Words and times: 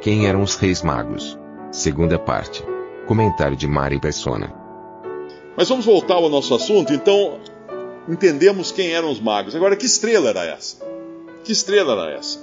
Quem 0.00 0.26
eram 0.26 0.40
os 0.42 0.54
reis 0.54 0.82
magos? 0.82 1.38
Segunda 1.70 2.18
parte. 2.18 2.64
Comentário 3.06 3.54
de 3.54 3.66
Mari 3.66 4.00
Persona. 4.00 4.50
Mas 5.54 5.68
vamos 5.68 5.84
voltar 5.84 6.14
ao 6.14 6.30
nosso 6.30 6.54
assunto. 6.54 6.90
Então, 6.94 7.38
entendemos 8.08 8.72
quem 8.72 8.92
eram 8.92 9.10
os 9.10 9.20
magos. 9.20 9.54
Agora, 9.54 9.76
que 9.76 9.84
estrela 9.84 10.30
era 10.30 10.42
essa? 10.42 10.78
Que 11.44 11.52
estrela 11.52 11.92
era 11.92 12.18
essa? 12.18 12.38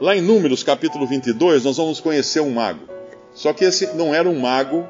Lá 0.00 0.14
em 0.14 0.20
Números, 0.20 0.62
capítulo 0.62 1.08
22, 1.08 1.64
nós 1.64 1.76
vamos 1.76 1.98
conhecer 1.98 2.38
um 2.38 2.50
mago. 2.50 2.86
Só 3.34 3.52
que 3.52 3.64
esse 3.64 3.92
não 3.96 4.14
era 4.14 4.28
um 4.28 4.38
mago 4.38 4.86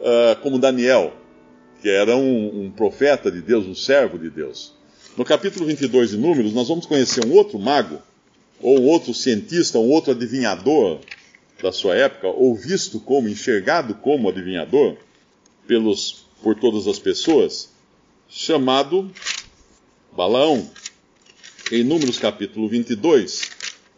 uh, 0.00 0.38
como 0.42 0.58
Daniel, 0.58 1.14
que 1.80 1.88
era 1.88 2.14
um, 2.14 2.64
um, 2.64 2.70
profeta 2.70 3.30
de 3.30 3.40
Deus, 3.40 3.66
um 3.66 3.74
servo 3.74 4.18
de 4.18 4.28
Deus. 4.28 4.74
No 5.16 5.24
capítulo 5.24 5.64
22 5.64 6.10
de 6.10 6.18
Números, 6.18 6.52
nós 6.52 6.68
vamos 6.68 6.84
conhecer 6.84 7.24
um 7.24 7.32
outro 7.32 7.58
mago, 7.58 8.02
ou 8.62 8.82
outro 8.82 9.14
cientista, 9.14 9.78
um 9.78 9.90
outro 9.90 10.12
adivinhador 10.12 11.00
da 11.62 11.72
sua 11.72 11.94
época, 11.94 12.28
ou 12.28 12.54
visto 12.54 13.00
como, 13.00 13.28
enxergado 13.28 13.94
como 13.94 14.28
adivinhador 14.28 14.96
pelos, 15.66 16.26
por 16.42 16.54
todas 16.54 16.86
as 16.86 16.98
pessoas, 16.98 17.70
chamado 18.28 19.10
Balaão. 20.12 20.68
Em 21.72 21.84
Números 21.84 22.18
capítulo 22.18 22.68
22, 22.68 23.50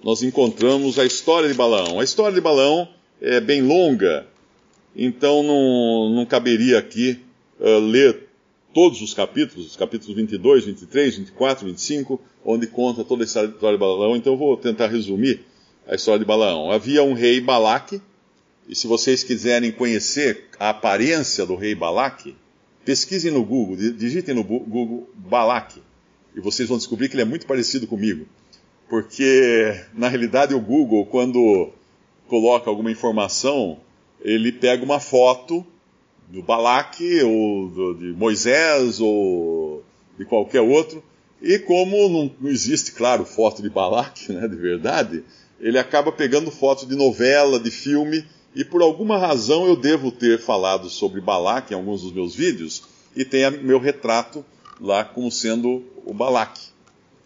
nós 0.02 0.22
encontramos 0.22 0.98
a 0.98 1.06
história 1.06 1.48
de 1.48 1.55
Balaão. 1.55 2.00
A 2.00 2.05
história 2.05 2.34
de 2.34 2.40
Balaão 2.40 2.88
é 3.20 3.40
bem 3.40 3.62
longa, 3.62 4.27
então 4.94 5.42
não, 5.42 6.10
não 6.10 6.27
caberia 6.27 6.78
aqui 6.78 7.18
uh, 7.58 7.78
ler 7.78 8.28
todos 8.72 9.00
os 9.02 9.14
capítulos, 9.14 9.66
os 9.66 9.76
capítulos 9.76 10.14
22, 10.16 10.64
23, 10.64 11.16
24, 11.18 11.66
25, 11.66 12.20
onde 12.44 12.66
conta 12.66 13.04
toda 13.04 13.22
a 13.22 13.26
história 13.26 13.48
de 13.48 13.78
Balaão, 13.78 14.16
então 14.16 14.32
eu 14.32 14.38
vou 14.38 14.56
tentar 14.56 14.88
resumir 14.88 15.44
a 15.86 15.94
história 15.94 16.18
de 16.18 16.24
Balaão. 16.24 16.70
Havia 16.70 17.02
um 17.02 17.12
rei 17.12 17.40
Balaque, 17.40 18.00
e 18.68 18.74
se 18.74 18.86
vocês 18.86 19.22
quiserem 19.22 19.72
conhecer 19.72 20.48
a 20.58 20.70
aparência 20.70 21.44
do 21.44 21.54
rei 21.54 21.74
Balaque, 21.74 22.34
pesquisem 22.84 23.30
no 23.30 23.44
Google, 23.44 23.76
digitem 23.76 24.34
no 24.34 24.44
Google 24.44 25.08
Balaque, 25.14 25.82
e 26.34 26.40
vocês 26.40 26.68
vão 26.68 26.78
descobrir 26.78 27.08
que 27.08 27.14
ele 27.14 27.22
é 27.22 27.26
muito 27.26 27.46
parecido 27.46 27.86
comigo. 27.86 28.26
Porque, 28.88 29.74
na 29.94 30.08
realidade, 30.08 30.54
o 30.54 30.60
Google, 30.60 31.06
quando 31.06 31.70
coloca 32.26 32.68
alguma 32.68 32.90
informação, 32.90 33.78
ele 34.20 34.52
pega 34.52 34.84
uma 34.84 35.00
foto 35.00 35.66
do 36.28 36.42
Balaque, 36.42 37.22
ou 37.22 37.68
do, 37.68 37.94
de 37.94 38.12
Moisés, 38.12 39.00
ou 39.00 39.84
de 40.18 40.24
qualquer 40.24 40.60
outro, 40.60 41.02
e 41.40 41.58
como 41.58 42.08
não, 42.08 42.30
não 42.40 42.50
existe, 42.50 42.92
claro, 42.92 43.24
foto 43.24 43.62
de 43.62 43.68
Balaque, 43.68 44.30
né, 44.32 44.46
de 44.46 44.56
verdade, 44.56 45.24
ele 45.60 45.78
acaba 45.78 46.10
pegando 46.12 46.50
fotos 46.50 46.86
de 46.86 46.94
novela, 46.94 47.58
de 47.58 47.70
filme, 47.70 48.24
e 48.54 48.64
por 48.64 48.82
alguma 48.82 49.16
razão 49.18 49.66
eu 49.66 49.76
devo 49.76 50.10
ter 50.10 50.38
falado 50.38 50.88
sobre 50.90 51.20
Balaque 51.20 51.72
em 51.72 51.77
alguns 51.77 52.02
dos 52.02 52.12
meus 52.12 52.34
vídeos, 52.34 52.82
e 53.14 53.24
tem 53.24 53.50
meu 53.50 53.78
retrato 53.78 54.44
lá 54.80 55.05
como 55.05 55.30
sendo 55.30 55.82
o 56.05 56.14
Balaque. 56.14 56.72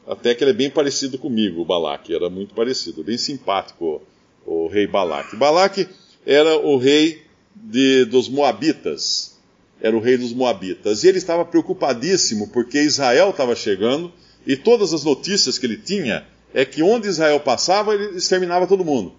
Até 0.06 0.34
que 0.34 0.44
ele 0.44 0.52
é 0.52 0.54
bem 0.54 0.70
parecido 0.70 1.18
comigo, 1.18 1.60
o 1.60 1.64
Balaque, 1.64 2.14
era 2.14 2.30
muito 2.30 2.54
parecido, 2.54 3.02
bem 3.02 3.18
simpático 3.18 4.00
o, 4.46 4.64
o 4.64 4.68
rei 4.68 4.86
Balaque. 4.86 5.36
Balaque 5.36 5.88
era 6.24 6.56
o 6.58 6.76
rei 6.76 7.25
de, 7.64 8.04
dos 8.04 8.28
Moabitas, 8.28 9.36
era 9.80 9.96
o 9.96 10.00
rei 10.00 10.16
dos 10.16 10.32
Moabitas, 10.32 11.02
e 11.02 11.08
ele 11.08 11.18
estava 11.18 11.44
preocupadíssimo 11.44 12.48
porque 12.48 12.80
Israel 12.80 13.30
estava 13.30 13.56
chegando, 13.56 14.12
e 14.46 14.56
todas 14.56 14.92
as 14.92 15.02
notícias 15.02 15.58
que 15.58 15.66
ele 15.66 15.76
tinha 15.76 16.24
é 16.54 16.64
que 16.64 16.82
onde 16.82 17.08
Israel 17.08 17.40
passava, 17.40 17.94
ele 17.94 18.16
exterminava 18.16 18.66
todo 18.66 18.84
mundo. 18.84 19.12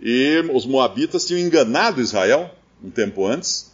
E 0.00 0.44
os 0.52 0.64
moabitas 0.64 1.26
tinham 1.26 1.40
enganado 1.40 2.00
Israel 2.00 2.50
um 2.82 2.90
tempo 2.90 3.26
antes, 3.26 3.72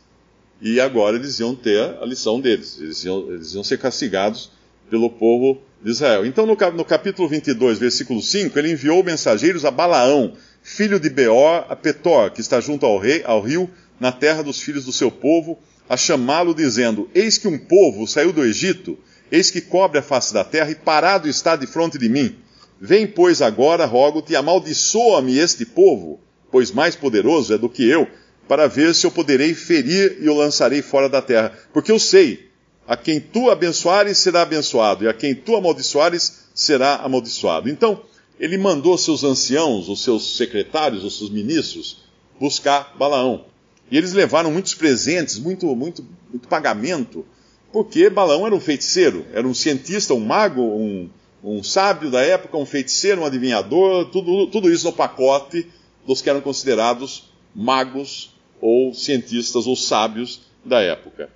e 0.63 0.81
agora 0.81 1.17
eles 1.17 1.39
iam 1.41 1.55
ter 1.55 1.81
a 2.01 2.07
lição 2.07 2.41
deles. 2.41 2.79
Eles 2.81 3.05
iam, 3.05 3.31
eles 3.31 3.53
iam 3.53 3.65
ser 3.65 3.79
castigados 3.79 4.51
pelo 4.89 5.11
povo 5.11 5.61
de 5.83 5.91
Israel. 5.91 6.25
Então, 6.25 6.47
no, 6.47 6.57
no 6.73 6.85
capítulo 6.85 7.29
22, 7.29 7.79
versículo 7.79 8.23
5, 8.23 8.59
ele 8.59 8.73
enviou 8.73 9.03
mensageiros 9.03 9.65
a 9.65 9.71
Balaão, 9.71 10.33
filho 10.63 10.99
de 10.99 11.11
Beor, 11.11 11.67
a 11.69 11.77
Petor, 11.77 12.31
que 12.31 12.41
está 12.41 12.61
junto 12.61 12.87
ao, 12.87 12.99
rei, 12.99 13.23
ao 13.27 13.43
rio, 13.43 13.69
na 13.99 14.13
terra 14.13 14.43
dos 14.43 14.61
filhos 14.61 14.85
do 14.85 14.93
seu 14.93 15.11
povo, 15.11 15.59
a 15.89 15.97
chamá-lo, 15.97 16.55
dizendo: 16.55 17.09
Eis 17.15 17.39
que 17.39 17.49
um 17.49 17.59
povo 17.59 18.07
saiu 18.07 18.33
do 18.33 18.45
Egito, 18.45 18.99
eis 19.31 19.51
que 19.51 19.61
cobre 19.61 19.99
a 19.99 20.03
face 20.03 20.33
da 20.33 20.45
terra, 20.45 20.71
e 20.71 20.75
parado 20.75 21.29
está 21.29 21.57
de 21.57 21.67
fronte 21.67 21.99
de 21.99 22.09
mim. 22.09 22.37
Vem, 22.81 23.07
pois, 23.07 23.41
agora, 23.41 23.87
rogo-te, 23.87 24.35
amaldiçoa-me 24.35 25.39
este 25.39 25.65
povo, 25.65 26.21
pois 26.51 26.71
mais 26.71 26.97
poderoso 26.97 27.55
é 27.55 27.59
do 27.59 27.69
que 27.69 27.89
eu, 27.89 28.07
para 28.49 28.67
ver 28.67 28.95
se 28.95 29.07
eu 29.07 29.11
poderei 29.11 29.55
ferir 29.55 30.19
e 30.21 30.29
o 30.29 30.35
lançarei 30.35 30.83
fora 30.83 31.09
da 31.09 31.23
terra. 31.23 31.53
Porque 31.73 31.91
eu 31.91 31.99
sei, 31.99 32.51
a 32.87 32.97
quem 32.97 33.19
tu 33.21 33.51
abençoares 33.51 34.19
será 34.19 34.43
abençoado, 34.43 35.05
e 35.05 35.09
a 35.09 35.15
quem 35.15 35.35
tu 35.35 35.57
amaldiçoares 35.57 36.45
será 36.55 36.97
amaldiçoado. 36.97 37.69
Então, 37.69 38.03
ele 38.39 38.59
mandou 38.59 38.99
seus 38.99 39.25
anciãos, 39.25 39.89
os 39.89 40.03
seus 40.03 40.37
secretários, 40.37 41.05
os 41.05 41.17
seus 41.17 41.31
ministros, 41.31 42.05
buscar 42.39 42.95
Balaão. 42.99 43.47
E 43.91 43.97
eles 43.97 44.13
levaram 44.13 44.51
muitos 44.51 44.75
presentes, 44.75 45.39
muito, 45.39 45.67
muito, 45.75 46.05
muito 46.31 46.49
pagamento, 46.49 47.25
porque 47.73 48.09
Balaão 48.09 48.47
era 48.47 48.55
um 48.55 48.61
feiticeiro, 48.61 49.27
era 49.33 49.47
um 49.47 49.55
cientista, 49.55 50.15
um 50.15 50.21
mago, 50.21 50.63
um, 50.63 51.11
um 51.43 51.63
sábio 51.63 52.11
da 52.11 52.23
época, 52.23 52.57
um 52.57 52.65
feiticeiro, 52.65 53.23
um 53.23 53.27
adivinhador, 53.27 54.07
tudo, 54.07 54.47
tudo 54.47 54.73
isso 54.73 54.87
no 54.87 54.93
pacote 54.93 55.67
dos 56.07 56.23
que 56.23 56.31
eram 56.31 56.41
considerados 56.41 57.31
magos 57.55 58.35
ou 58.61 58.95
cientistas 58.95 59.67
ou 59.67 59.77
sábios 59.77 60.43
da 60.65 60.81
época. 60.81 61.29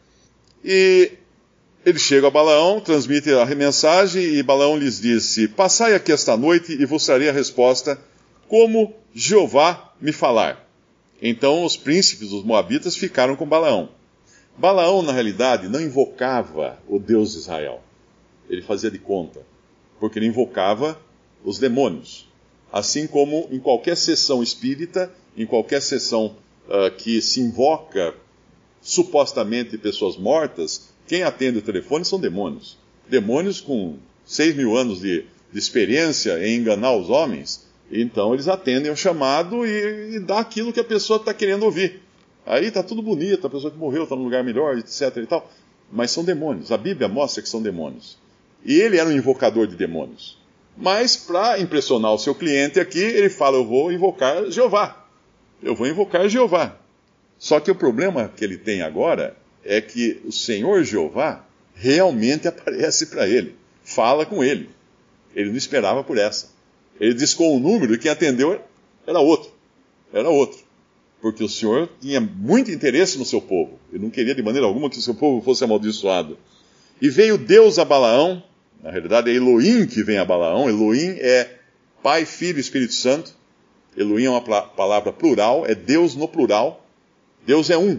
E 0.65 1.13
ele 1.85 1.99
chega 1.99 2.27
a 2.27 2.31
Balaão, 2.31 2.81
transmite 2.81 3.31
a 3.33 3.47
mensagem 3.47 4.23
e 4.23 4.43
Balaão 4.43 4.77
lhes 4.77 5.01
disse: 5.01 5.49
Passai 5.49 5.95
aqui 5.95 6.13
esta 6.13 6.37
noite 6.37 6.73
e 6.73 6.85
vos 6.85 7.05
trarei 7.05 7.29
a 7.29 7.33
resposta, 7.33 7.99
como 8.49 8.95
Jeová 9.15 9.93
me 10.01 10.13
falar. 10.13 10.68
Então 11.21 11.65
os 11.65 11.77
príncipes 11.77 12.31
dos 12.31 12.45
Moabitas 12.45 12.97
ficaram 12.97 13.37
com 13.37 13.47
Balaão. 13.47 13.91
Balaão, 14.57 15.03
na 15.03 15.13
realidade, 15.13 15.69
não 15.69 15.81
invocava 15.81 16.79
o 16.89 16.99
Deus 16.99 17.33
de 17.33 17.39
Israel. 17.39 17.83
Ele 18.49 18.63
fazia 18.63 18.91
de 18.91 18.99
conta 18.99 19.41
porque 19.99 20.19
ele 20.19 20.27
invocava 20.27 21.01
os 21.45 21.59
demônios. 21.59 22.27
Assim 22.73 23.07
como 23.07 23.49
em 23.51 23.59
qualquer 23.59 23.97
sessão 23.97 24.43
espírita, 24.43 25.13
em 25.37 25.47
qualquer 25.47 25.81
sessão 25.81 26.37
uh, 26.69 26.91
que 26.97 27.21
se 27.21 27.41
invoca 27.41 28.15
supostamente 28.81 29.79
pessoas 29.79 30.17
mortas, 30.17 30.89
quem 31.07 31.23
atende 31.23 31.59
o 31.59 31.63
telefone 31.63 32.05
são 32.05 32.21
demônios. 32.21 32.77
Demônios 33.09 33.61
com 33.61 33.97
6 34.25 34.57
mil 34.57 34.77
anos 34.77 35.01
de, 35.01 35.25
de 35.53 35.59
experiência 35.59 36.47
em 36.47 36.57
enganar 36.57 36.95
os 36.95 37.09
homens, 37.09 37.67
então 37.91 38.35
eles 38.35 38.49
atendem 38.49 38.91
o 38.91 38.97
chamado 38.97 39.67
e, 39.67 40.17
e 40.17 40.21
dá 40.21 40.41
aquilo 40.41 40.73
que 40.73 40.81
a 40.81 40.85
pessoa 40.85 41.19
está 41.19 41.33
querendo 41.33 41.65
ouvir. 41.65 42.03
Aí 42.45 42.67
está 42.67 42.83
tudo 42.83 43.03
bonito, 43.03 43.47
a 43.47 43.51
pessoa 43.51 43.71
que 43.71 43.79
morreu 43.79 44.05
está 44.05 44.17
num 44.17 44.25
lugar 44.25 44.43
melhor, 44.43 44.79
etc. 44.79 45.17
e 45.17 45.27
tal. 45.27 45.51
Mas 45.91 46.11
são 46.11 46.25
demônios. 46.25 46.73
A 46.73 46.77
Bíblia 46.77 47.09
mostra 47.09 47.43
que 47.43 47.49
são 47.49 47.63
demônios. 47.63 48.19
E 48.65 48.81
ele 48.81 48.99
era 48.99 49.09
um 49.09 49.13
invocador 49.13 49.67
de 49.67 49.77
demônios. 49.77 50.39
Mas, 50.77 51.17
para 51.17 51.59
impressionar 51.59 52.13
o 52.13 52.19
seu 52.19 52.35
cliente 52.35 52.79
aqui, 52.79 53.01
ele 53.01 53.29
fala: 53.29 53.57
Eu 53.57 53.67
vou 53.67 53.91
invocar 53.93 54.51
Jeová. 54.51 55.07
Eu 55.63 55.75
vou 55.75 55.87
invocar 55.87 56.29
Jeová. 56.29 56.77
Só 57.39 57.61
que 57.61 57.71
o 57.71 57.75
problema 57.75 58.33
que 58.35 58.45
ele 58.45 58.57
tem 58.57 58.83
agora 58.83 59.37
é 59.65 59.81
que 59.81 60.21
o 60.25 60.33
Senhor 60.33 60.83
Jeová 60.85 61.45
realmente 61.75 62.47
aparece 62.49 63.07
para 63.07 63.27
ele, 63.29 63.57
fala 63.83 64.25
com 64.25 64.43
ele. 64.43 64.71
Ele 65.35 65.51
não 65.51 65.57
esperava 65.57 66.03
por 66.03 66.17
essa. 66.17 66.49
Ele 67.01 67.15
discou 67.15 67.57
um 67.57 67.61
número 67.61 67.95
e 67.95 67.99
quem 67.99 68.11
atendeu 68.11 68.61
era 69.07 69.21
outro. 69.21 69.51
Era 70.13 70.29
outro. 70.29 70.59
Porque 71.21 71.43
o 71.43 71.49
Senhor 71.49 71.89
tinha 72.01 72.21
muito 72.21 72.71
interesse 72.71 73.19
no 73.19 73.25
seu 73.25 73.41
povo. 73.41 73.79
Ele 73.93 74.05
não 74.05 74.11
queria 74.11 74.35
de 74.35 74.43
maneira 74.43 74.67
alguma 74.67 74.89
que 74.89 74.99
o 74.99 75.03
seu 75.03 75.15
povo 75.15 75.43
fosse 75.43 75.65
amaldiçoado. 75.65 76.39
E 77.01 77.09
veio 77.09 77.39
Deus 77.39 77.79
a 77.79 77.85
Balaão 77.85 78.43
na 78.83 78.91
realidade 78.91 79.31
é 79.31 79.35
Elohim 79.35 79.87
que 79.87 80.03
vem 80.03 80.19
a 80.19 80.25
Balaão. 80.25 80.69
Elohim 80.69 81.17
é 81.19 81.57
Pai, 82.03 82.25
Filho 82.25 82.59
e 82.59 82.61
Espírito 82.61 82.95
Santo. 82.95 83.35
Elohim 83.97 84.27
é 84.27 84.31
uma 84.31 84.41
palavra 84.41 85.13
plural, 85.13 85.67
é 85.67 85.75
Deus 85.75 86.15
no 86.15 86.29
plural. 86.29 86.87
Deus 87.45 87.71
é 87.71 87.77
um. 87.77 87.99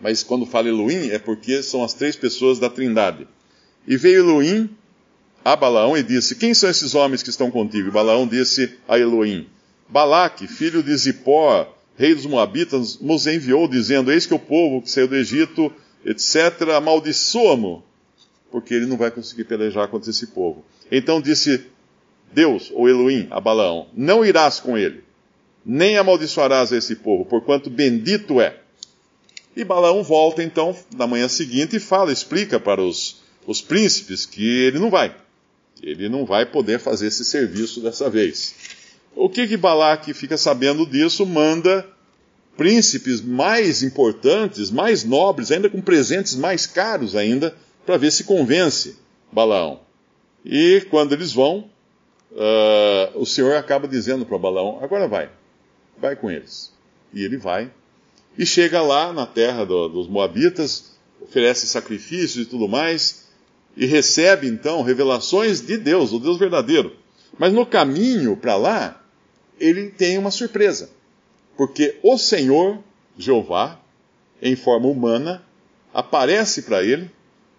Mas 0.00 0.22
quando 0.22 0.46
fala 0.46 0.68
Elohim 0.68 1.10
é 1.10 1.18
porque 1.18 1.62
são 1.62 1.84
as 1.84 1.92
três 1.92 2.16
pessoas 2.16 2.58
da 2.58 2.70
Trindade. 2.70 3.26
E 3.86 3.96
veio 3.96 4.20
Elohim 4.20 4.70
a 5.44 5.56
Balaão 5.56 5.96
e 5.96 6.02
disse: 6.02 6.34
Quem 6.34 6.52
são 6.54 6.68
esses 6.68 6.94
homens 6.94 7.22
que 7.22 7.30
estão 7.30 7.50
contigo? 7.50 7.88
E 7.88 7.90
Balaão 7.90 8.26
disse 8.26 8.78
a 8.86 8.98
Elohim: 8.98 9.46
Balaque, 9.88 10.46
filho 10.46 10.82
de 10.82 10.94
Zippor, 10.96 11.68
rei 11.96 12.14
dos 12.14 12.26
Moabitas, 12.26 12.98
nos 13.00 13.26
enviou, 13.26 13.66
dizendo: 13.66 14.12
Eis 14.12 14.26
que 14.26 14.34
o 14.34 14.38
povo 14.38 14.82
que 14.82 14.90
saiu 14.90 15.08
do 15.08 15.16
Egito, 15.16 15.72
etc., 16.04 16.70
amaldiçoa-mo, 16.76 17.82
porque 18.50 18.74
ele 18.74 18.86
não 18.86 18.96
vai 18.96 19.10
conseguir 19.10 19.44
pelejar 19.44 19.88
contra 19.88 20.10
esse 20.10 20.28
povo. 20.28 20.64
Então 20.90 21.20
disse 21.20 21.66
Deus, 22.32 22.70
ou 22.74 22.88
Elohim, 22.88 23.26
a 23.30 23.40
Balaão: 23.40 23.88
Não 23.94 24.24
irás 24.24 24.60
com 24.60 24.76
ele, 24.76 25.02
nem 25.64 25.96
amaldiçoarás 25.96 26.72
esse 26.72 26.96
povo, 26.96 27.24
porquanto 27.24 27.70
bendito 27.70 28.40
é. 28.40 28.60
E 29.56 29.64
Balaão 29.64 30.02
volta 30.04 30.42
então 30.42 30.76
na 30.96 31.06
manhã 31.06 31.26
seguinte 31.26 31.76
e 31.76 31.80
fala, 31.80 32.12
explica 32.12 32.60
para 32.60 32.80
os, 32.80 33.22
os 33.46 33.60
príncipes 33.60 34.24
que 34.24 34.46
ele 34.46 34.78
não 34.78 34.88
vai. 34.88 35.14
Ele 35.82 36.08
não 36.08 36.24
vai 36.24 36.44
poder 36.44 36.78
fazer 36.78 37.06
esse 37.06 37.24
serviço 37.24 37.80
dessa 37.80 38.10
vez. 38.10 38.54
O 39.14 39.28
que 39.28 39.46
que 39.46 39.56
Balaque 39.56 40.12
fica 40.12 40.36
sabendo 40.36 40.86
disso? 40.86 41.24
Manda 41.24 41.86
príncipes 42.56 43.20
mais 43.20 43.82
importantes, 43.82 44.70
mais 44.70 45.04
nobres, 45.04 45.52
ainda 45.52 45.70
com 45.70 45.80
presentes 45.80 46.34
mais 46.34 46.66
caros 46.66 47.14
ainda, 47.14 47.56
para 47.86 47.96
ver 47.96 48.10
se 48.10 48.24
convence 48.24 48.96
Balaão. 49.30 49.80
E 50.44 50.84
quando 50.90 51.12
eles 51.12 51.32
vão, 51.32 51.70
uh, 52.32 53.18
o 53.18 53.24
Senhor 53.24 53.56
acaba 53.56 53.86
dizendo 53.86 54.26
para 54.26 54.38
Balaão: 54.38 54.78
agora 54.82 55.06
vai, 55.06 55.30
vai 55.96 56.16
com 56.16 56.30
eles. 56.30 56.72
E 57.12 57.24
ele 57.24 57.36
vai. 57.36 57.70
E 58.36 58.44
chega 58.44 58.82
lá 58.82 59.12
na 59.12 59.26
terra 59.26 59.64
do, 59.64 59.88
dos 59.88 60.08
Moabitas, 60.08 60.96
oferece 61.20 61.66
sacrifícios 61.66 62.46
e 62.46 62.48
tudo 62.48 62.68
mais 62.68 63.27
e 63.76 63.86
recebe 63.86 64.46
então 64.46 64.82
revelações 64.82 65.60
de 65.60 65.76
Deus, 65.76 66.12
o 66.12 66.18
Deus 66.18 66.38
verdadeiro. 66.38 66.96
Mas 67.38 67.52
no 67.52 67.64
caminho 67.64 68.36
para 68.36 68.56
lá, 68.56 69.02
ele 69.60 69.90
tem 69.90 70.18
uma 70.18 70.30
surpresa. 70.30 70.90
Porque 71.56 71.98
o 72.02 72.16
Senhor, 72.18 72.78
Jeová, 73.16 73.80
em 74.40 74.56
forma 74.56 74.88
humana, 74.88 75.42
aparece 75.92 76.62
para 76.62 76.82
ele, 76.82 77.10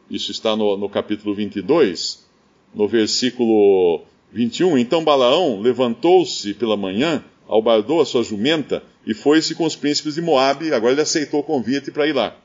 isso 0.09 0.31
está 0.31 0.55
no, 0.55 0.77
no 0.77 0.89
capítulo 0.89 1.35
22, 1.35 2.25
no 2.73 2.87
versículo 2.87 4.03
21. 4.31 4.77
Então 4.77 5.03
Balaão 5.03 5.59
levantou-se 5.59 6.53
pela 6.53 6.77
manhã, 6.77 7.23
albardou 7.47 8.01
a 8.01 8.05
sua 8.05 8.23
jumenta 8.23 8.83
e 9.05 9.13
foi-se 9.13 9.55
com 9.55 9.65
os 9.65 9.75
príncipes 9.75 10.15
de 10.15 10.21
Moabe. 10.21 10.73
Agora 10.73 10.93
ele 10.93 11.01
aceitou 11.01 11.41
o 11.41 11.43
convite 11.43 11.91
para 11.91 12.07
ir 12.07 12.13
lá. 12.13 12.35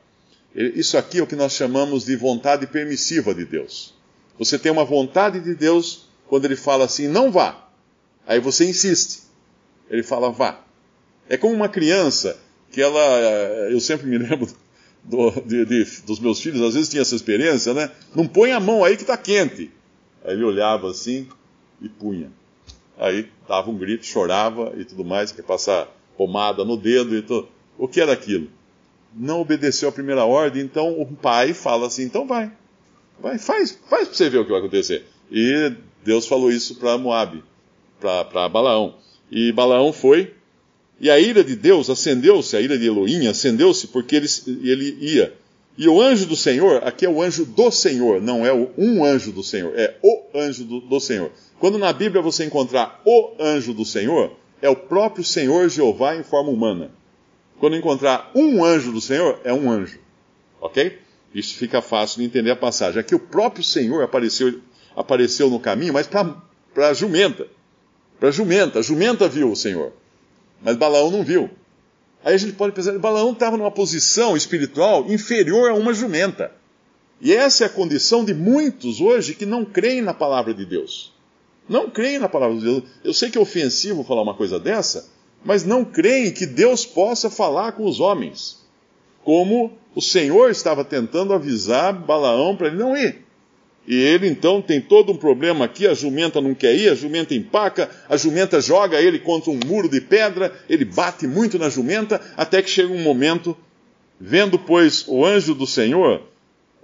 Isso 0.55 0.97
aqui 0.97 1.19
é 1.19 1.21
o 1.21 1.27
que 1.27 1.35
nós 1.35 1.51
chamamos 1.51 2.05
de 2.05 2.15
vontade 2.15 2.65
permissiva 2.65 3.35
de 3.35 3.43
Deus. 3.43 3.93
Você 4.39 4.57
tem 4.57 4.71
uma 4.71 4.85
vontade 4.85 5.41
de 5.41 5.53
Deus 5.53 6.07
quando 6.27 6.45
ele 6.45 6.55
fala 6.55 6.85
assim, 6.85 7.09
não 7.09 7.29
vá. 7.29 7.67
Aí 8.25 8.39
você 8.39 8.65
insiste. 8.65 9.23
Ele 9.89 10.01
fala, 10.01 10.31
vá. 10.31 10.61
É 11.27 11.35
como 11.37 11.53
uma 11.53 11.67
criança 11.67 12.39
que 12.71 12.81
ela. 12.81 12.99
Eh, 12.99 13.69
eu 13.71 13.79
sempre 13.81 14.07
me 14.07 14.17
lembro 14.19 14.47
do, 15.03 15.31
de, 15.41 15.65
de, 15.65 15.83
dos 16.01 16.19
meus 16.19 16.39
filhos, 16.39 16.61
às 16.61 16.73
vezes 16.73 16.89
tinha 16.89 17.01
essa 17.01 17.15
experiência, 17.15 17.73
né? 17.73 17.91
Não 18.15 18.25
põe 18.27 18.51
a 18.51 18.59
mão 18.59 18.83
aí 18.83 18.95
que 18.95 19.03
está 19.03 19.17
quente. 19.17 19.71
Aí 20.23 20.33
ele 20.33 20.43
olhava 20.43 20.89
assim 20.89 21.27
e 21.81 21.89
punha. 21.89 22.31
Aí 22.97 23.29
dava 23.47 23.69
um 23.69 23.77
grito, 23.77 24.05
chorava 24.05 24.73
e 24.77 24.85
tudo 24.85 25.03
mais, 25.03 25.31
quer 25.31 25.43
passar 25.43 25.87
pomada 26.17 26.63
no 26.63 26.77
dedo 26.77 27.15
e 27.15 27.21
tudo. 27.21 27.49
O 27.77 27.87
que 27.87 27.99
era 27.99 28.13
aquilo? 28.13 28.49
Não 29.15 29.41
obedeceu 29.41 29.89
a 29.89 29.91
primeira 29.91 30.25
ordem, 30.25 30.63
então 30.63 30.99
o 30.99 31.05
pai 31.05 31.53
fala 31.53 31.87
assim: 31.87 32.03
então 32.03 32.27
vai, 32.27 32.51
vai, 33.19 33.37
faz, 33.37 33.77
faz 33.89 34.07
para 34.07 34.17
você 34.17 34.29
ver 34.29 34.39
o 34.39 34.45
que 34.45 34.51
vai 34.51 34.59
acontecer. 34.59 35.05
E 35.31 35.73
Deus 36.03 36.27
falou 36.27 36.51
isso 36.51 36.75
para 36.75 36.97
Moab, 36.97 37.43
para 37.99 38.49
Balaão. 38.49 38.95
E 39.31 39.51
Balaão 39.51 39.91
foi, 39.91 40.33
e 40.99 41.09
a 41.09 41.19
ira 41.19 41.43
de 41.43 41.55
Deus 41.55 41.89
acendeu-se, 41.89 42.55
a 42.55 42.61
ira 42.61 42.77
de 42.77 42.85
Elohim 42.85 43.27
acendeu-se 43.27 43.87
porque 43.87 44.15
ele, 44.15 44.27
ele 44.63 44.97
ia. 44.99 45.33
E 45.77 45.89
o 45.89 46.01
anjo 46.01 46.25
do 46.25 46.37
Senhor, 46.37 46.81
aqui 46.85 47.05
é 47.05 47.09
o 47.09 47.21
anjo 47.21 47.45
do 47.45 47.69
Senhor, 47.69 48.21
não 48.21 48.45
é 48.45 48.53
um 48.53 49.03
anjo 49.03 49.31
do 49.31 49.43
Senhor, 49.43 49.73
é 49.75 49.97
o 50.01 50.21
anjo 50.33 50.63
do, 50.63 50.79
do 50.79 50.99
Senhor. 51.01 51.31
Quando 51.59 51.77
na 51.77 51.91
Bíblia 51.91 52.21
você 52.21 52.45
encontrar 52.45 53.01
o 53.05 53.33
anjo 53.39 53.73
do 53.73 53.83
Senhor, 53.83 54.31
é 54.61 54.69
o 54.69 54.75
próprio 54.75 55.23
Senhor 55.23 55.67
Jeová 55.69 56.15
em 56.15 56.23
forma 56.23 56.49
humana. 56.49 56.91
Quando 57.59 57.75
encontrar 57.75 58.31
um 58.35 58.63
anjo 58.63 58.91
do 58.91 59.01
Senhor, 59.01 59.39
é 59.43 59.53
um 59.53 59.71
anjo. 59.71 59.99
Ok? 60.59 60.99
Isso 61.33 61.55
fica 61.55 61.81
fácil 61.81 62.19
de 62.19 62.25
entender 62.25 62.51
a 62.51 62.55
passagem. 62.55 62.99
Aqui 62.99 63.13
o 63.13 63.19
próprio 63.19 63.63
Senhor 63.63 64.03
apareceu, 64.03 64.61
apareceu 64.95 65.49
no 65.49 65.59
caminho, 65.59 65.93
mas 65.93 66.07
para 66.07 66.89
a 66.89 66.93
jumenta. 66.93 67.47
Para 68.19 68.29
a 68.29 68.31
jumenta. 68.31 68.79
A 68.79 68.81
jumenta 68.81 69.27
viu 69.27 69.51
o 69.51 69.55
Senhor. 69.55 69.91
Mas 70.61 70.77
Balaão 70.77 71.11
não 71.11 71.23
viu. 71.23 71.49
Aí 72.23 72.33
a 72.33 72.37
gente 72.37 72.53
pode 72.53 72.73
pensar, 72.73 72.97
Balaão 72.97 73.33
estava 73.33 73.57
numa 73.57 73.69
posição 73.69 74.35
espiritual 74.35 75.05
inferior 75.11 75.69
a 75.69 75.75
uma 75.75 75.93
jumenta. 75.93 76.51
E 77.21 77.33
essa 77.33 77.63
é 77.63 77.67
a 77.67 77.69
condição 77.69 78.25
de 78.25 78.33
muitos 78.33 78.99
hoje 78.99 79.35
que 79.35 79.45
não 79.45 79.63
creem 79.63 80.01
na 80.01 80.13
palavra 80.13 80.53
de 80.53 80.65
Deus. 80.65 81.13
Não 81.67 81.89
creem 81.89 82.19
na 82.19 82.29
palavra 82.29 82.57
de 82.57 82.63
Deus. 82.63 82.83
Eu 83.03 83.13
sei 83.13 83.29
que 83.29 83.37
é 83.37 83.41
ofensivo 83.41 84.03
falar 84.03 84.21
uma 84.21 84.33
coisa 84.33 84.59
dessa, 84.59 85.07
mas 85.45 85.63
não 85.63 85.85
creem 85.85 86.31
que 86.31 86.47
Deus 86.47 86.85
possa 86.85 87.29
falar 87.29 87.73
com 87.73 87.85
os 87.85 87.99
homens. 87.99 88.65
Como 89.23 89.71
o 89.95 90.01
Senhor 90.01 90.49
estava 90.49 90.83
tentando 90.83 91.33
avisar 91.33 91.93
Balaão 91.93 92.55
para 92.55 92.67
ele 92.67 92.77
não 92.77 92.97
ir. 92.97 93.23
E 93.87 93.95
ele 93.95 94.27
então 94.27 94.63
tem 94.63 94.81
todo 94.81 95.11
um 95.11 95.15
problema 95.15 95.65
aqui, 95.65 95.85
a 95.85 95.93
jumenta 95.93 96.41
não 96.41 96.55
quer 96.55 96.75
ir, 96.75 96.89
a 96.89 96.95
jumenta 96.95 97.35
empaca, 97.35 97.87
a 98.09 98.17
jumenta 98.17 98.59
joga 98.59 98.99
ele 98.99 99.19
contra 99.19 99.51
um 99.51 99.59
muro 99.63 99.87
de 99.87 100.01
pedra, 100.01 100.51
ele 100.67 100.83
bate 100.83 101.27
muito 101.27 101.59
na 101.59 101.69
jumenta, 101.69 102.19
até 102.35 102.63
que 102.63 102.69
chega 102.69 102.91
um 102.91 103.03
momento, 103.03 103.55
vendo, 104.19 104.57
pois, 104.57 105.05
o 105.07 105.23
anjo 105.23 105.53
do 105.53 105.67
Senhor, 105.67 106.23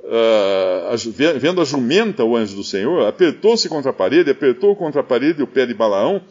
uh, 0.03 1.39
vendo 1.39 1.59
a 1.59 1.65
jumenta, 1.65 2.23
o 2.23 2.37
anjo 2.37 2.55
do 2.55 2.63
Senhor, 2.63 3.07
apertou-se 3.07 3.67
contra 3.67 3.89
a 3.89 3.93
parede, 3.93 4.29
apertou 4.29 4.75
contra 4.75 5.01
a 5.01 5.03
parede 5.03 5.41
o 5.41 5.47
pé 5.47 5.65
de 5.65 5.73
Balaão, 5.73 6.21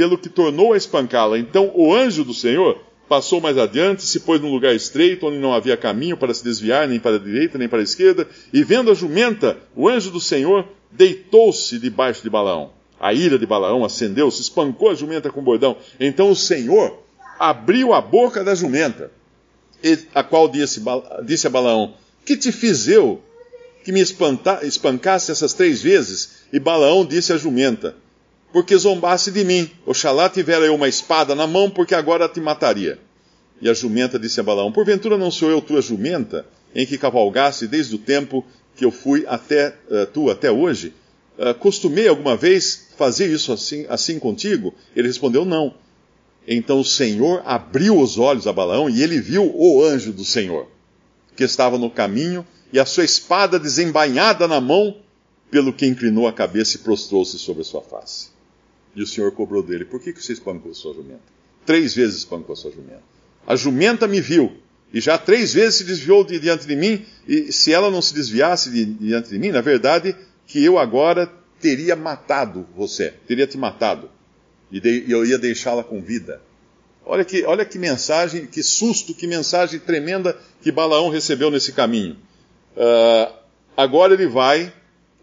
pelo 0.00 0.16
que 0.16 0.30
tornou 0.30 0.72
a 0.72 0.78
espancá-la. 0.78 1.38
Então 1.38 1.70
o 1.74 1.94
anjo 1.94 2.24
do 2.24 2.32
Senhor 2.32 2.80
passou 3.06 3.38
mais 3.38 3.58
adiante, 3.58 4.02
se 4.02 4.20
pôs 4.20 4.40
num 4.40 4.50
lugar 4.50 4.74
estreito, 4.74 5.26
onde 5.26 5.36
não 5.36 5.52
havia 5.52 5.76
caminho 5.76 6.16
para 6.16 6.32
se 6.32 6.42
desviar, 6.42 6.88
nem 6.88 6.98
para 6.98 7.16
a 7.16 7.18
direita, 7.18 7.58
nem 7.58 7.68
para 7.68 7.80
a 7.80 7.82
esquerda, 7.82 8.26
e 8.50 8.64
vendo 8.64 8.90
a 8.90 8.94
jumenta, 8.94 9.58
o 9.76 9.86
anjo 9.86 10.10
do 10.10 10.18
Senhor 10.18 10.66
deitou-se 10.90 11.78
debaixo 11.78 12.22
de 12.22 12.30
Balaão. 12.30 12.70
A 12.98 13.12
ira 13.12 13.38
de 13.38 13.44
Balaão 13.44 13.84
acendeu-se, 13.84 14.40
espancou 14.40 14.88
a 14.88 14.94
jumenta 14.94 15.28
com 15.28 15.40
o 15.40 15.42
bordão. 15.42 15.76
Então 16.00 16.30
o 16.30 16.36
Senhor 16.36 16.98
abriu 17.38 17.92
a 17.92 18.00
boca 18.00 18.42
da 18.42 18.54
jumenta, 18.54 19.10
a 20.14 20.24
qual 20.24 20.48
disse, 20.48 20.80
a 21.46 21.50
Balaão: 21.50 21.92
Que 22.24 22.38
te 22.38 22.50
fiz 22.50 22.88
eu 22.88 23.20
que 23.84 23.92
me 23.92 24.00
espancasse 24.00 25.30
essas 25.30 25.52
três 25.52 25.82
vezes? 25.82 26.46
E 26.50 26.58
Balaão 26.58 27.04
disse 27.04 27.34
à 27.34 27.36
jumenta: 27.36 27.96
porque 28.52 28.76
zombasse 28.76 29.30
de 29.30 29.44
mim. 29.44 29.70
Oxalá 29.86 30.28
tivera 30.28 30.64
eu 30.64 30.74
uma 30.74 30.88
espada 30.88 31.34
na 31.34 31.46
mão, 31.46 31.70
porque 31.70 31.94
agora 31.94 32.28
te 32.28 32.40
mataria. 32.40 32.98
E 33.60 33.68
a 33.68 33.74
jumenta 33.74 34.18
disse 34.18 34.40
a 34.40 34.42
Balaão: 34.42 34.72
Porventura 34.72 35.18
não 35.18 35.30
sou 35.30 35.50
eu 35.50 35.60
tua 35.60 35.82
jumenta, 35.82 36.46
em 36.74 36.86
que 36.86 36.98
cavalgasse 36.98 37.66
desde 37.66 37.94
o 37.94 37.98
tempo 37.98 38.44
que 38.76 38.84
eu 38.84 38.90
fui 38.90 39.24
até 39.26 39.76
uh, 39.90 40.06
tu 40.06 40.30
até 40.30 40.50
hoje? 40.50 40.94
Uh, 41.38 41.54
costumei 41.54 42.08
alguma 42.08 42.36
vez 42.36 42.88
fazer 42.96 43.30
isso 43.30 43.52
assim, 43.52 43.86
assim 43.88 44.18
contigo? 44.18 44.74
Ele 44.96 45.08
respondeu: 45.08 45.44
Não. 45.44 45.74
Então 46.48 46.80
o 46.80 46.84
Senhor 46.84 47.42
abriu 47.44 48.00
os 48.00 48.18
olhos 48.18 48.46
a 48.46 48.52
Balaão 48.52 48.88
e 48.88 49.02
ele 49.02 49.20
viu 49.20 49.52
o 49.54 49.84
anjo 49.84 50.12
do 50.12 50.24
Senhor, 50.24 50.66
que 51.36 51.44
estava 51.44 51.78
no 51.78 51.90
caminho, 51.90 52.46
e 52.72 52.80
a 52.80 52.86
sua 52.86 53.04
espada 53.04 53.58
desembainhada 53.58 54.48
na 54.48 54.60
mão, 54.60 54.96
pelo 55.50 55.72
que 55.72 55.86
inclinou 55.86 56.26
a 56.26 56.32
cabeça 56.32 56.76
e 56.76 56.80
prostrou-se 56.80 57.38
sobre 57.38 57.62
a 57.62 57.64
sua 57.64 57.82
face. 57.82 58.28
E 58.94 59.02
o 59.02 59.06
Senhor 59.06 59.30
cobrou 59.32 59.62
dele: 59.62 59.84
Por 59.84 60.00
que, 60.00 60.12
que 60.12 60.22
você 60.22 60.32
espancou 60.32 60.70
a 60.70 60.74
sua 60.74 60.94
jumenta? 60.94 61.22
Três 61.64 61.94
vezes 61.94 62.18
espancou 62.18 62.52
a 62.52 62.56
sua 62.56 62.70
jumenta. 62.70 63.02
A 63.46 63.56
jumenta 63.56 64.06
me 64.06 64.20
viu, 64.20 64.52
e 64.92 65.00
já 65.00 65.16
três 65.16 65.54
vezes 65.54 65.76
se 65.76 65.84
desviou 65.84 66.24
de, 66.24 66.38
diante 66.38 66.66
de 66.66 66.76
mim, 66.76 67.04
e 67.26 67.52
se 67.52 67.72
ela 67.72 67.90
não 67.90 68.02
se 68.02 68.14
desviasse 68.14 68.70
de, 68.70 68.84
diante 68.84 69.30
de 69.30 69.38
mim, 69.38 69.50
na 69.50 69.60
verdade, 69.60 70.16
que 70.46 70.64
eu 70.64 70.78
agora 70.78 71.30
teria 71.60 71.94
matado 71.94 72.66
você, 72.74 73.14
teria 73.26 73.46
te 73.46 73.56
matado, 73.56 74.10
e, 74.72 75.04
eu 75.08 75.24
ia 75.24 75.38
deixá-la 75.38 75.84
com 75.84 76.00
vida. 76.00 76.40
Olha 77.04 77.24
que, 77.24 77.44
olha 77.44 77.64
que 77.64 77.78
mensagem, 77.78 78.46
que 78.46 78.62
susto, 78.62 79.14
que 79.14 79.26
mensagem 79.26 79.80
tremenda 79.80 80.36
que 80.62 80.70
Balaão 80.70 81.08
recebeu 81.08 81.50
nesse 81.50 81.72
caminho. 81.72 82.16
Uh, 82.76 83.32
agora 83.76 84.14
ele 84.14 84.26
vai 84.26 84.72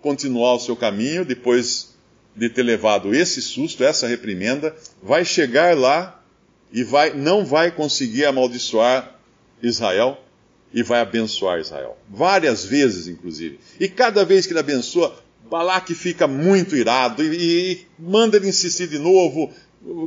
continuar 0.01 0.55
o 0.55 0.59
seu 0.59 0.75
caminho, 0.75 1.23
depois 1.23 1.96
de 2.37 2.49
ter 2.49 2.61
levado 2.61 3.13
esse 3.15 3.41
susto, 3.41 3.83
essa 3.83 4.07
reprimenda, 4.07 4.75
vai 5.01 5.25
chegar 5.25 5.75
lá 5.75 6.21
e 6.71 6.83
vai, 6.83 7.13
não 7.13 7.43
vai 7.43 7.71
conseguir 7.71 8.25
amaldiçoar 8.25 9.19
Israel 9.61 10.17
e 10.71 10.83
vai 10.83 10.99
abençoar 10.99 11.59
Israel. 11.59 11.97
Várias 12.07 12.63
vezes, 12.63 13.07
inclusive. 13.07 13.59
E 13.79 13.89
cada 13.89 14.23
vez 14.23 14.45
que 14.45 14.53
ele 14.53 14.59
abençoa, 14.59 15.17
Balaque 15.49 15.95
fica 15.95 16.27
muito 16.27 16.75
irado 16.75 17.23
e, 17.23 17.71
e 17.71 17.87
manda 17.97 18.37
ele 18.37 18.49
insistir 18.49 18.87
de 18.87 18.99
novo. 18.99 19.51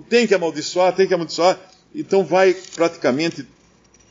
Tem 0.08 0.26
que 0.26 0.34
amaldiçoar, 0.34 0.94
tem 0.94 1.08
que 1.08 1.14
amaldiçoar. 1.14 1.58
Então 1.92 2.22
vai 2.24 2.54
praticamente 2.76 3.44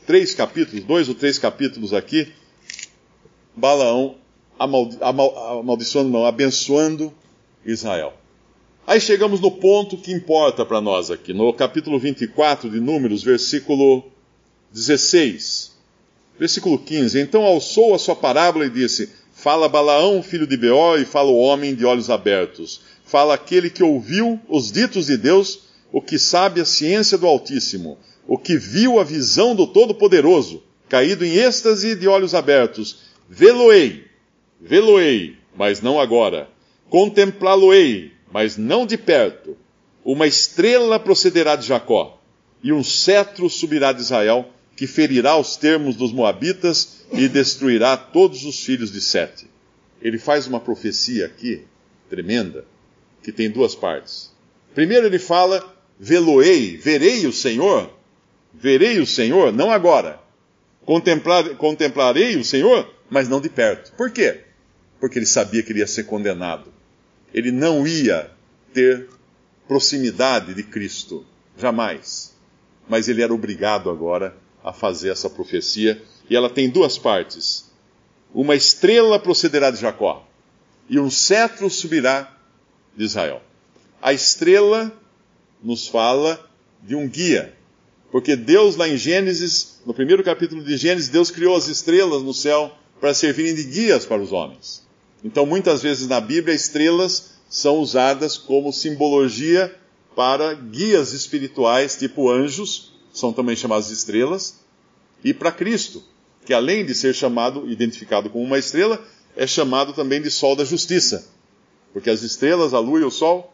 três 0.05 0.33
capítulos, 0.33 0.83
dois 0.83 1.07
ou 1.07 1.15
três 1.15 1.39
capítulos 1.39 1.93
aqui, 1.93 2.33
Balaão 3.55 4.15
amaldi 4.57 4.97
amal 4.99 5.59
amaldiçoando, 5.59 6.09
não, 6.09 6.25
abençoando 6.25 7.13
Israel. 7.65 8.13
Aí 8.87 8.99
chegamos 8.99 9.39
no 9.39 9.51
ponto 9.51 9.97
que 9.97 10.11
importa 10.11 10.65
para 10.65 10.81
nós 10.81 11.11
aqui, 11.11 11.33
no 11.33 11.53
capítulo 11.53 11.99
24 11.99 12.69
de 12.69 12.79
Números, 12.79 13.21
versículo 13.21 14.03
16. 14.71 15.77
Versículo 16.39 16.79
15. 16.79 17.19
Então 17.19 17.43
alçou 17.43 17.93
a 17.93 17.99
sua 17.99 18.15
parábola 18.15 18.65
e 18.65 18.69
disse: 18.69 19.09
Fala 19.31 19.69
Balaão, 19.69 20.23
filho 20.23 20.47
de 20.47 20.57
Beor, 20.57 20.99
e 20.99 21.05
fala 21.05 21.29
o 21.29 21.37
homem 21.37 21.75
de 21.75 21.85
olhos 21.85 22.09
abertos. 22.09 22.81
Fala 23.05 23.35
aquele 23.35 23.69
que 23.69 23.83
ouviu 23.83 24.39
os 24.47 24.71
ditos 24.71 25.05
de 25.07 25.17
Deus, 25.17 25.63
o 25.91 26.01
que 26.01 26.17
sabe 26.17 26.61
a 26.61 26.65
ciência 26.65 27.17
do 27.17 27.27
Altíssimo, 27.27 27.97
o 28.27 28.37
que 28.37 28.57
viu 28.57 28.99
a 28.99 29.03
visão 29.03 29.55
do 29.55 29.67
Todo-Poderoso, 29.67 30.63
caído 30.87 31.25
em 31.25 31.35
êxtase 31.35 31.95
de 31.95 32.07
olhos 32.07 32.33
abertos. 32.33 33.01
Vê-lo-ei, 33.29 34.05
vê-lo-ei, 34.59 35.37
mas 35.55 35.81
não 35.81 35.99
agora. 35.99 36.49
Contemplá-lo-ei, 36.89 38.13
mas 38.31 38.58
não 38.58 38.84
de 38.84 38.98
perto. 38.98 39.55
Uma 40.03 40.25
estrela 40.25 41.00
procederá 41.00 41.55
de 41.55 41.67
Jacó, 41.67 42.19
e 42.63 42.74
um 42.74 42.84
cetro 42.84 43.48
subirá 43.48 43.91
de 43.91 44.01
Israel, 44.01 44.50
que 44.75 44.88
ferirá 44.88 45.38
os 45.38 45.55
termos 45.55 45.96
dos 45.96 46.12
Moabitas 46.12 47.05
e 47.13 47.27
destruirá 47.27 47.96
todos 47.96 48.43
os 48.43 48.63
filhos 48.63 48.91
de 48.91 49.01
Sete. 49.01 49.48
Ele 50.01 50.17
faz 50.17 50.48
uma 50.48 50.60
profecia 50.60 51.27
aqui, 51.27 51.63
tremenda, 52.10 52.65
que 53.22 53.31
tem 53.31 53.51
duas 53.51 53.75
partes. 53.75 54.31
Primeiro 54.74 55.05
ele 55.05 55.19
fala, 55.19 55.75
veloei, 56.00 56.75
verei 56.77 57.27
o 57.27 57.34
Senhor, 57.34 57.93
verei 58.53 59.00
o 59.00 59.05
Senhor, 59.05 59.53
não 59.53 59.69
agora. 59.69 60.19
Contemplar, 60.86 61.55
contemplarei 61.55 62.36
o 62.36 62.43
Senhor, 62.43 62.91
mas 63.12 63.29
não 63.29 63.39
de 63.39 63.50
perto. 63.50 63.91
Por 63.96 64.10
quê? 64.10 64.41
Porque 65.00 65.19
ele 65.19 65.25
sabia 65.27 65.62
que 65.62 65.72
ele 65.72 65.79
ia 65.79 65.88
ser 65.88 66.05
condenado 66.05 66.78
ele 67.33 67.51
não 67.51 67.88
ia 67.88 68.31
ter 68.74 69.09
proximidade 69.67 70.53
de 70.53 70.63
Cristo, 70.63 71.25
jamais. 71.57 72.33
Mas 72.88 73.07
ele 73.07 73.21
era 73.21 73.33
obrigado 73.33 73.89
agora 73.89 74.36
a 74.63 74.74
fazer 74.74 75.09
essa 75.09 75.29
profecia, 75.29 76.01
e 76.29 76.36
ela 76.36 76.50
tem 76.50 76.69
duas 76.69 76.98
partes. 76.98 77.69
Uma 78.33 78.55
estrela 78.55 79.19
procederá 79.19 79.71
de 79.71 79.79
Jacó, 79.79 80.27
e 80.89 81.00
um 81.00 81.09
cetro 81.09 81.69
subirá 81.69 82.36
de 82.95 83.03
Israel. 83.03 83.41
A 84.01 84.12
estrela 84.12 84.91
nos 85.63 85.88
fala 85.88 86.43
de 86.81 86.95
um 86.95 87.07
guia, 87.07 87.55
porque 88.12 88.36
Deus, 88.36 88.75
lá 88.75 88.88
em 88.88 88.98
Gênesis, 88.98 89.81
no 89.86 89.93
primeiro 89.93 90.24
capítulo 90.24 90.63
de 90.63 90.77
Gênesis, 90.77 91.09
Deus 91.09 91.29
criou 91.29 91.55
as 91.55 91.67
estrelas 91.67 92.24
no 92.24 92.33
céu 92.33 92.75
para 93.00 93.13
servirem 93.13 93.53
de 93.53 93.63
guias 93.63 94.05
para 94.05 94.21
os 94.21 94.31
homens. 94.31 94.88
Então, 95.23 95.45
muitas 95.45 95.81
vezes 95.81 96.07
na 96.07 96.21
Bíblia, 96.21 96.55
estrelas 96.55 97.31
são 97.49 97.79
usadas 97.79 98.38
como 98.38 98.71
simbologia 98.71 99.75
para 100.15 100.53
guias 100.53 101.13
espirituais, 101.13 101.97
tipo 101.97 102.29
anjos, 102.29 102.93
são 103.13 103.33
também 103.33 103.55
chamados 103.55 103.89
estrelas, 103.89 104.59
e 105.23 105.33
para 105.33 105.51
Cristo, 105.51 106.03
que 106.45 106.53
além 106.53 106.85
de 106.85 106.95
ser 106.95 107.13
chamado, 107.13 107.69
identificado 107.69 108.29
como 108.29 108.43
uma 108.43 108.57
estrela, 108.57 109.03
é 109.35 109.45
chamado 109.45 109.93
também 109.93 110.21
de 110.21 110.31
sol 110.31 110.55
da 110.55 110.63
justiça, 110.63 111.27
porque 111.93 112.09
as 112.09 112.21
estrelas, 112.21 112.73
a 112.73 112.79
lua 112.79 112.99
e 112.99 113.03
o 113.03 113.11
sol, 113.11 113.53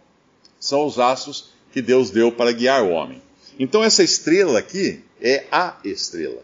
são 0.59 0.85
os 0.85 0.99
astros 0.99 1.49
que 1.71 1.81
Deus 1.81 2.09
deu 2.09 2.31
para 2.31 2.51
guiar 2.51 2.83
o 2.83 2.91
homem. 2.91 3.21
Então, 3.59 3.83
essa 3.83 4.03
estrela 4.03 4.59
aqui 4.59 5.01
é 5.21 5.45
a 5.51 5.77
estrela. 5.83 6.43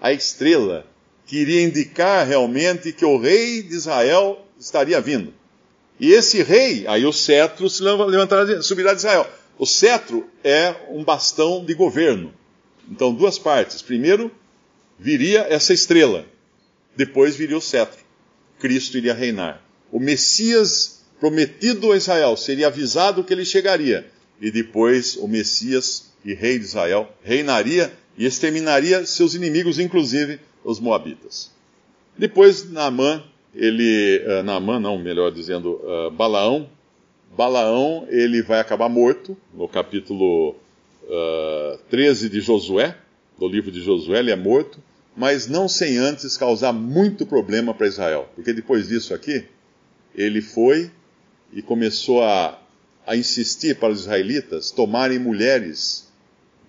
A 0.00 0.12
estrela 0.12 0.86
que 1.26 1.38
iria 1.38 1.62
indicar 1.62 2.26
realmente 2.26 2.92
que 2.92 3.04
o 3.04 3.18
rei 3.18 3.62
de 3.62 3.74
Israel 3.74 4.46
estaria 4.60 5.00
vindo. 5.00 5.32
E 5.98 6.12
esse 6.12 6.42
rei, 6.42 6.86
aí 6.86 7.04
o 7.04 7.12
cetro 7.12 7.68
se 7.68 7.82
levantará, 7.82 8.62
subirá 8.62 8.92
de 8.92 9.00
Israel. 9.00 9.28
O 9.58 9.66
cetro 9.66 10.26
é 10.44 10.74
um 10.90 11.02
bastão 11.02 11.64
de 11.64 11.74
governo. 11.74 12.32
Então, 12.90 13.12
duas 13.12 13.38
partes. 13.38 13.82
Primeiro, 13.82 14.30
viria 14.98 15.46
essa 15.48 15.72
estrela. 15.72 16.26
Depois 16.96 17.36
viria 17.36 17.56
o 17.56 17.60
cetro. 17.60 18.00
Cristo 18.58 18.96
iria 18.96 19.14
reinar. 19.14 19.62
O 19.90 19.98
Messias 19.98 21.00
prometido 21.18 21.92
a 21.92 21.96
Israel 21.96 22.36
seria 22.36 22.68
avisado 22.68 23.24
que 23.24 23.32
ele 23.32 23.44
chegaria. 23.44 24.10
E 24.40 24.50
depois 24.50 25.16
o 25.16 25.28
Messias 25.28 26.10
e 26.24 26.32
rei 26.32 26.58
de 26.58 26.64
Israel 26.64 27.14
reinaria 27.22 27.92
e 28.16 28.24
exterminaria 28.24 29.04
seus 29.04 29.34
inimigos, 29.34 29.78
inclusive 29.78 30.40
os 30.64 30.80
Moabitas. 30.80 31.50
Depois, 32.16 32.70
Naamã 32.70 33.22
ele, 33.54 34.22
uh, 34.26 34.42
Naamã 34.42 34.78
não, 34.78 34.98
melhor 34.98 35.30
dizendo, 35.30 35.80
uh, 35.82 36.10
Balaão, 36.10 36.68
Balaão 37.36 38.06
ele 38.08 38.42
vai 38.42 38.60
acabar 38.60 38.88
morto, 38.88 39.36
no 39.54 39.68
capítulo 39.68 40.56
uh, 41.04 41.78
13 41.88 42.28
de 42.28 42.40
Josué, 42.40 42.96
do 43.38 43.48
livro 43.48 43.70
de 43.70 43.80
Josué, 43.82 44.18
ele 44.18 44.30
é 44.30 44.36
morto, 44.36 44.82
mas 45.16 45.46
não 45.46 45.68
sem 45.68 45.98
antes 45.98 46.36
causar 46.36 46.72
muito 46.72 47.26
problema 47.26 47.74
para 47.74 47.86
Israel, 47.86 48.28
porque 48.34 48.52
depois 48.52 48.88
disso 48.88 49.14
aqui, 49.14 49.44
ele 50.14 50.40
foi 50.40 50.90
e 51.52 51.62
começou 51.62 52.22
a, 52.22 52.60
a 53.06 53.16
insistir 53.16 53.76
para 53.78 53.92
os 53.92 54.00
israelitas 54.00 54.70
tomarem 54.70 55.18
mulheres 55.18 56.08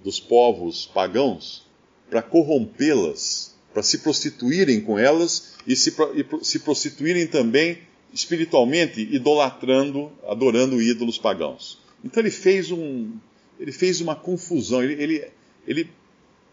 dos 0.04 0.20
povos 0.20 0.86
pagãos 0.86 1.68
para 2.10 2.22
corrompê-las, 2.22 3.56
para 3.74 3.84
se 3.84 4.00
prostituírem 4.00 4.82
com 4.82 4.98
elas 4.98 5.51
e 5.66 5.76
se, 5.76 5.94
e 6.16 6.46
se 6.46 6.60
prostituírem 6.60 7.28
também 7.28 7.80
espiritualmente, 8.14 9.02
idolatrando, 9.02 10.12
adorando 10.28 10.82
ídolos 10.82 11.18
pagãos. 11.18 11.80
Então 12.04 12.22
ele 12.22 12.32
fez, 12.32 12.72
um, 12.72 13.12
ele 13.60 13.72
fez 13.72 14.02
uma 14.02 14.16
confusão, 14.16 14.84
ele, 14.84 15.02
ele, 15.02 15.28
ele, 15.68 15.90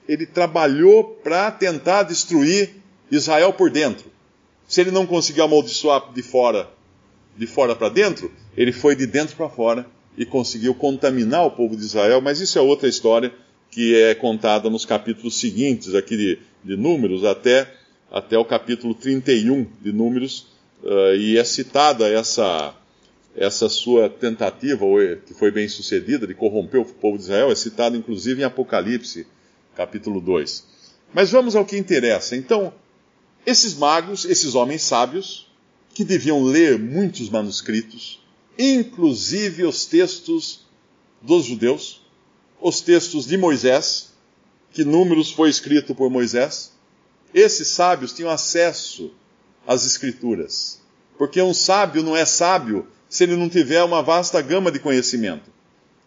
ele 0.08 0.26
trabalhou 0.26 1.04
para 1.04 1.50
tentar 1.50 2.04
destruir 2.04 2.70
Israel 3.10 3.52
por 3.52 3.70
dentro. 3.70 4.10
Se 4.66 4.80
ele 4.80 4.90
não 4.90 5.06
conseguiu 5.06 5.44
amaldiçoar 5.44 6.12
de 6.12 6.22
fora, 6.22 6.70
de 7.36 7.46
fora 7.46 7.74
para 7.74 7.88
dentro, 7.88 8.30
ele 8.56 8.72
foi 8.72 8.94
de 8.94 9.06
dentro 9.06 9.34
para 9.36 9.48
fora 9.48 9.86
e 10.16 10.26
conseguiu 10.26 10.74
contaminar 10.74 11.46
o 11.46 11.50
povo 11.50 11.76
de 11.76 11.84
Israel, 11.84 12.20
mas 12.20 12.40
isso 12.40 12.58
é 12.58 12.62
outra 12.62 12.88
história 12.88 13.32
que 13.70 13.94
é 13.94 14.14
contada 14.14 14.68
nos 14.68 14.84
capítulos 14.84 15.38
seguintes 15.38 15.94
aqui 15.94 16.16
de, 16.16 16.38
de 16.64 16.76
Números 16.76 17.24
até 17.24 17.72
até 18.10 18.38
o 18.38 18.44
capítulo 18.44 18.94
31 18.94 19.66
de 19.80 19.92
Números, 19.92 20.46
uh, 20.82 21.14
e 21.14 21.36
é 21.36 21.44
citada 21.44 22.08
essa, 22.08 22.74
essa 23.36 23.68
sua 23.68 24.08
tentativa, 24.08 24.84
que 25.26 25.34
foi 25.34 25.50
bem 25.50 25.68
sucedida, 25.68 26.26
de 26.26 26.34
corromper 26.34 26.80
o 26.80 26.84
povo 26.84 27.18
de 27.18 27.24
Israel, 27.24 27.50
é 27.50 27.54
citada 27.54 27.96
inclusive 27.96 28.40
em 28.40 28.44
Apocalipse, 28.44 29.26
capítulo 29.76 30.20
2. 30.20 30.64
Mas 31.12 31.30
vamos 31.30 31.54
ao 31.54 31.64
que 31.64 31.76
interessa. 31.76 32.36
Então, 32.36 32.72
esses 33.46 33.74
magos, 33.74 34.24
esses 34.24 34.54
homens 34.54 34.82
sábios, 34.82 35.46
que 35.94 36.04
deviam 36.04 36.44
ler 36.44 36.78
muitos 36.78 37.28
manuscritos, 37.28 38.22
inclusive 38.58 39.64
os 39.64 39.86
textos 39.86 40.66
dos 41.20 41.44
judeus, 41.44 42.02
os 42.60 42.80
textos 42.80 43.26
de 43.26 43.36
Moisés, 43.36 44.12
que 44.72 44.84
Números 44.84 45.30
foi 45.30 45.48
escrito 45.48 45.94
por 45.94 46.10
Moisés, 46.10 46.72
esses 47.34 47.68
sábios 47.68 48.12
tinham 48.12 48.30
acesso 48.30 49.12
às 49.66 49.84
Escrituras. 49.84 50.80
Porque 51.16 51.40
um 51.42 51.52
sábio 51.52 52.02
não 52.02 52.16
é 52.16 52.24
sábio 52.24 52.86
se 53.08 53.24
ele 53.24 53.36
não 53.36 53.48
tiver 53.48 53.82
uma 53.82 54.02
vasta 54.02 54.40
gama 54.40 54.70
de 54.70 54.78
conhecimento. 54.78 55.50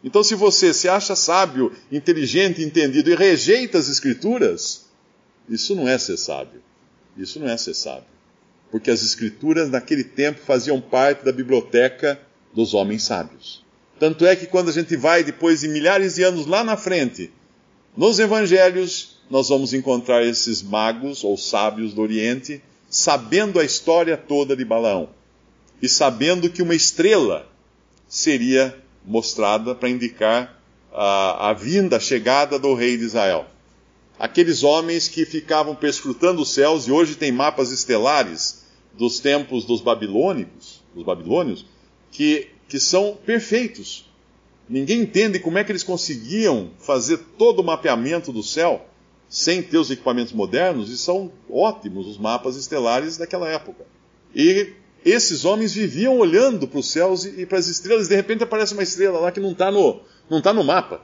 Então, 0.03 0.23
se 0.23 0.33
você 0.33 0.73
se 0.73 0.89
acha 0.89 1.15
sábio, 1.15 1.71
inteligente, 1.91 2.63
entendido 2.63 3.11
e 3.11 3.15
rejeita 3.15 3.77
as 3.77 3.87
Escrituras, 3.87 4.85
isso 5.47 5.75
não 5.75 5.87
é 5.87 5.97
ser 5.97 6.17
sábio. 6.17 6.61
Isso 7.17 7.39
não 7.39 7.47
é 7.47 7.57
ser 7.57 7.73
sábio. 7.73 8.09
Porque 8.71 8.89
as 8.89 9.03
Escrituras, 9.03 9.69
naquele 9.69 10.03
tempo, 10.03 10.39
faziam 10.41 10.81
parte 10.81 11.23
da 11.23 11.31
biblioteca 11.31 12.19
dos 12.53 12.73
homens 12.73 13.03
sábios. 13.03 13.63
Tanto 13.99 14.25
é 14.25 14.35
que 14.35 14.47
quando 14.47 14.69
a 14.69 14.73
gente 14.73 14.95
vai, 14.95 15.23
depois 15.23 15.59
de 15.59 15.67
milhares 15.67 16.15
de 16.15 16.23
anos 16.23 16.47
lá 16.47 16.63
na 16.63 16.75
frente, 16.75 17.31
nos 17.95 18.17
Evangelhos, 18.17 19.10
nós 19.31 19.47
vamos 19.47 19.73
encontrar 19.73 20.25
esses 20.25 20.61
magos 20.61 21.23
ou 21.23 21.37
sábios 21.37 21.93
do 21.93 22.01
Oriente 22.01 22.61
sabendo 22.89 23.61
a 23.61 23.63
história 23.63 24.17
toda 24.17 24.57
de 24.57 24.65
Balaão 24.65 25.07
e 25.81 25.87
sabendo 25.87 26.49
que 26.49 26.61
uma 26.61 26.75
estrela 26.75 27.47
seria 28.09 28.77
mostrada 29.05 29.73
para 29.73 29.87
indicar 29.87 30.61
a, 30.91 31.49
a 31.49 31.53
vinda, 31.53 31.95
a 31.95 31.99
chegada 31.99 32.59
do 32.59 32.73
rei 32.73 32.97
de 32.97 33.05
Israel. 33.05 33.45
Aqueles 34.19 34.63
homens 34.63 35.07
que 35.07 35.25
ficavam 35.25 35.73
perscrutando 35.73 36.41
os 36.41 36.53
céus 36.53 36.85
e 36.85 36.91
hoje 36.91 37.15
tem 37.15 37.31
mapas 37.31 37.71
estelares 37.71 38.65
dos 38.93 39.21
tempos 39.21 39.63
dos 39.63 39.79
babilônicos, 39.79 40.81
dos 40.93 41.05
babilônios, 41.05 41.65
que, 42.11 42.49
que 42.67 42.81
são 42.81 43.17
perfeitos. 43.25 44.05
Ninguém 44.67 44.99
entende 44.99 45.39
como 45.39 45.57
é 45.57 45.63
que 45.63 45.71
eles 45.71 45.83
conseguiam 45.83 46.71
fazer 46.79 47.17
todo 47.37 47.61
o 47.61 47.63
mapeamento 47.63 48.33
do 48.33 48.43
céu 48.43 48.90
sem 49.31 49.63
ter 49.63 49.77
os 49.77 49.89
equipamentos 49.89 50.33
modernos, 50.33 50.89
e 50.89 50.97
são 50.97 51.31
ótimos 51.49 52.05
os 52.05 52.17
mapas 52.17 52.57
estelares 52.57 53.15
daquela 53.15 53.47
época. 53.47 53.85
E 54.35 54.73
esses 55.05 55.45
homens 55.45 55.73
viviam 55.73 56.19
olhando 56.19 56.67
para 56.67 56.79
os 56.79 56.91
céus 56.91 57.23
e, 57.23 57.45
para 57.45 57.57
as 57.57 57.67
estrelas, 57.67 58.09
de 58.09 58.15
repente 58.15 58.43
aparece 58.43 58.73
uma 58.73 58.83
estrela 58.83 59.19
lá 59.19 59.31
que 59.31 59.39
não 59.39 59.53
está 59.53 59.71
no, 59.71 60.01
não 60.29 60.41
tá 60.41 60.51
no 60.51 60.65
mapa. 60.65 60.99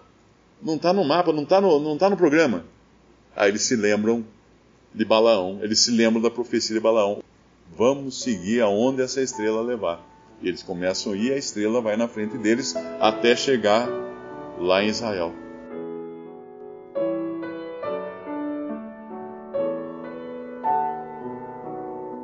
Não 0.61 0.75
está 0.75 0.91
no 0.91 1.05
mapa, 1.05 1.31
não 1.31 1.43
está 1.43 1.61
no, 1.61 1.97
tá 1.97 2.09
no 2.09 2.17
programa. 2.17 2.65
Aí 3.33 3.49
eles 3.49 3.61
se 3.61 3.77
lembram 3.77 4.25
de 4.93 5.05
Balaão, 5.05 5.59
eles 5.61 5.79
se 5.79 5.91
lembram 5.91 6.21
da 6.21 6.29
profecia 6.29 6.75
de 6.75 6.81
Balaão. 6.81 7.23
Vamos 7.77 8.21
seguir 8.21 8.59
aonde 8.61 9.01
essa 9.01 9.21
estrela 9.21 9.61
levar. 9.61 10.05
E 10.41 10.49
eles 10.49 10.61
começam 10.61 11.13
a 11.13 11.15
ir, 11.15 11.31
a 11.31 11.37
estrela 11.37 11.79
vai 11.79 11.95
na 11.95 12.09
frente 12.09 12.37
deles 12.37 12.75
até 12.99 13.37
chegar 13.37 13.87
lá 14.59 14.83
em 14.83 14.89
Israel. 14.89 15.46